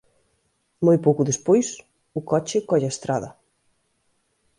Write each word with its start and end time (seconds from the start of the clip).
Moi 0.85 0.97
pouco 1.05 1.27
despois, 1.29 1.67
o 2.19 2.21
coche 2.29 2.65
colle 2.69 2.87
a 2.89 2.93
estrada. 2.95 3.29